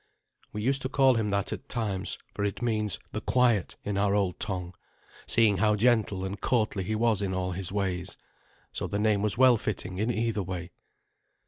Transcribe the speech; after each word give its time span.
We 0.51 0.63
used 0.63 0.81
to 0.81 0.89
call 0.89 1.13
him 1.13 1.29
that 1.29 1.53
at 1.53 1.69
times 1.69 2.17
for 2.33 2.43
it 2.43 2.63
means 2.63 2.97
"the 3.11 3.21
quiet" 3.21 3.75
in 3.83 3.99
our 3.99 4.15
old 4.15 4.39
tongue 4.39 4.73
seeing 5.27 5.57
how 5.57 5.75
gentle 5.75 6.25
and 6.25 6.41
courtly 6.41 6.83
he 6.83 6.95
was 6.95 7.21
in 7.21 7.35
all 7.35 7.51
his 7.51 7.71
ways. 7.71 8.17
So 8.71 8.87
the 8.87 8.97
name 8.97 9.21
was 9.21 9.37
well 9.37 9.57
fitting 9.57 9.99
in 9.99 10.09
either 10.09 10.41
way. 10.41 10.71